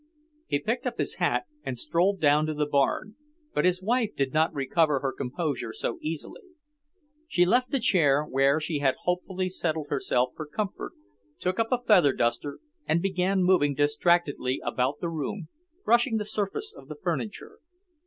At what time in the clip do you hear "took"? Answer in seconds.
11.37-11.59